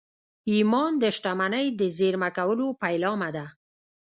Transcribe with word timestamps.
ایمان 0.51 0.91
د 1.01 1.03
شتمنۍ 1.15 1.67
د 1.79 1.81
زېرمه 1.97 2.29
کولو 2.37 2.67
پیلامه 2.81 3.29
ده 3.35 3.45